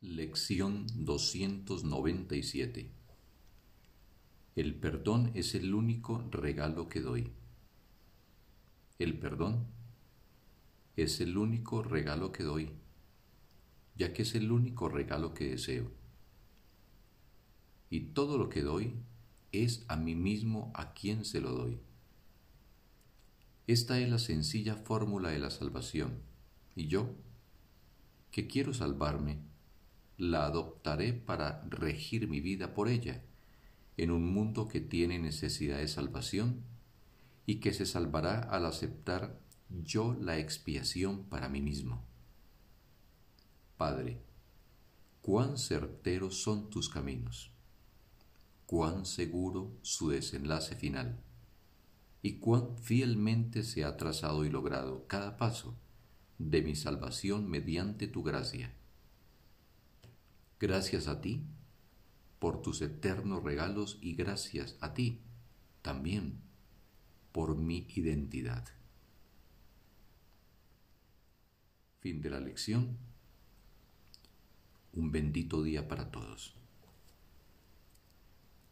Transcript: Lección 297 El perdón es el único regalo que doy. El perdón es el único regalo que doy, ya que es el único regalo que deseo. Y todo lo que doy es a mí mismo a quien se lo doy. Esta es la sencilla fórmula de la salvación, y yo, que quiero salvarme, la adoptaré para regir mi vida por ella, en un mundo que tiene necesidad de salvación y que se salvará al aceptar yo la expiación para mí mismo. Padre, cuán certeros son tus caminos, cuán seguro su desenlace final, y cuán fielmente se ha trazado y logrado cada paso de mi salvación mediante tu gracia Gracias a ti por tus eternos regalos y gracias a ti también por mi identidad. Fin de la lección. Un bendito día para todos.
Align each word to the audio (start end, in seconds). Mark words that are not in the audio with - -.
Lección 0.00 0.86
297 0.94 2.88
El 4.54 4.76
perdón 4.76 5.32
es 5.34 5.56
el 5.56 5.74
único 5.74 6.24
regalo 6.30 6.88
que 6.88 7.00
doy. 7.00 7.32
El 9.00 9.18
perdón 9.18 9.66
es 10.94 11.20
el 11.20 11.36
único 11.36 11.82
regalo 11.82 12.30
que 12.30 12.44
doy, 12.44 12.70
ya 13.96 14.12
que 14.12 14.22
es 14.22 14.36
el 14.36 14.52
único 14.52 14.88
regalo 14.88 15.34
que 15.34 15.50
deseo. 15.50 15.90
Y 17.90 18.12
todo 18.12 18.38
lo 18.38 18.48
que 18.50 18.62
doy 18.62 18.94
es 19.50 19.84
a 19.88 19.96
mí 19.96 20.14
mismo 20.14 20.70
a 20.76 20.94
quien 20.94 21.24
se 21.24 21.40
lo 21.40 21.50
doy. 21.50 21.80
Esta 23.66 23.98
es 23.98 24.08
la 24.08 24.20
sencilla 24.20 24.76
fórmula 24.76 25.30
de 25.30 25.40
la 25.40 25.50
salvación, 25.50 26.20
y 26.76 26.86
yo, 26.86 27.16
que 28.30 28.46
quiero 28.46 28.72
salvarme, 28.72 29.40
la 30.18 30.46
adoptaré 30.46 31.12
para 31.12 31.64
regir 31.70 32.28
mi 32.28 32.40
vida 32.40 32.74
por 32.74 32.88
ella, 32.88 33.22
en 33.96 34.10
un 34.10 34.26
mundo 34.26 34.66
que 34.66 34.80
tiene 34.80 35.18
necesidad 35.20 35.78
de 35.78 35.86
salvación 35.86 36.64
y 37.46 37.60
que 37.60 37.72
se 37.72 37.86
salvará 37.86 38.40
al 38.40 38.66
aceptar 38.66 39.38
yo 39.70 40.16
la 40.20 40.38
expiación 40.38 41.24
para 41.24 41.48
mí 41.48 41.60
mismo. 41.60 42.04
Padre, 43.76 44.20
cuán 45.22 45.56
certeros 45.56 46.42
son 46.42 46.68
tus 46.68 46.88
caminos, 46.88 47.52
cuán 48.66 49.06
seguro 49.06 49.70
su 49.82 50.10
desenlace 50.10 50.74
final, 50.74 51.20
y 52.22 52.38
cuán 52.38 52.76
fielmente 52.78 53.62
se 53.62 53.84
ha 53.84 53.96
trazado 53.96 54.44
y 54.44 54.50
logrado 54.50 55.06
cada 55.06 55.36
paso 55.36 55.76
de 56.38 56.62
mi 56.62 56.74
salvación 56.74 57.48
mediante 57.48 58.08
tu 58.08 58.24
gracia 58.24 58.74
Gracias 60.60 61.06
a 61.06 61.20
ti 61.20 61.44
por 62.38 62.62
tus 62.62 62.82
eternos 62.82 63.42
regalos 63.42 63.98
y 64.00 64.14
gracias 64.14 64.76
a 64.80 64.94
ti 64.94 65.20
también 65.82 66.40
por 67.32 67.56
mi 67.56 67.86
identidad. 67.94 68.64
Fin 72.00 72.20
de 72.20 72.30
la 72.30 72.40
lección. 72.40 72.96
Un 74.92 75.12
bendito 75.12 75.62
día 75.62 75.86
para 75.86 76.10
todos. 76.10 76.56